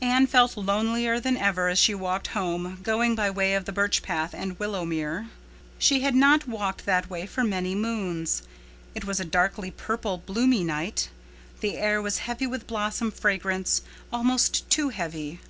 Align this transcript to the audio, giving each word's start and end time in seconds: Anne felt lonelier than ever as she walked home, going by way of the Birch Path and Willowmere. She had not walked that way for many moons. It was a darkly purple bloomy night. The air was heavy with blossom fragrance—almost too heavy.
Anne 0.00 0.28
felt 0.28 0.56
lonelier 0.56 1.18
than 1.18 1.36
ever 1.36 1.66
as 1.66 1.76
she 1.76 1.92
walked 1.92 2.28
home, 2.28 2.78
going 2.84 3.16
by 3.16 3.28
way 3.28 3.52
of 3.52 3.64
the 3.64 3.72
Birch 3.72 4.00
Path 4.00 4.32
and 4.32 4.56
Willowmere. 4.60 5.26
She 5.76 6.02
had 6.02 6.14
not 6.14 6.46
walked 6.46 6.86
that 6.86 7.10
way 7.10 7.26
for 7.26 7.42
many 7.42 7.74
moons. 7.74 8.44
It 8.94 9.06
was 9.06 9.18
a 9.18 9.24
darkly 9.24 9.72
purple 9.72 10.18
bloomy 10.18 10.62
night. 10.62 11.08
The 11.62 11.78
air 11.78 12.00
was 12.00 12.18
heavy 12.18 12.46
with 12.46 12.68
blossom 12.68 13.10
fragrance—almost 13.10 14.70
too 14.70 14.90
heavy. 14.90 15.40